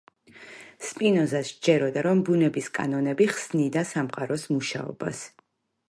[0.85, 5.23] სპინოზას სჯეროდა რომ ბუნების კანონები ხსნიდა სამყაროს მუშაობას.